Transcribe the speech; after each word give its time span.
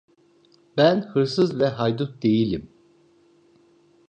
Ben 0.77 1.01
hırsız 1.01 1.59
ve 1.59 1.65
haydut 1.67 2.23
değilim… 2.23 2.69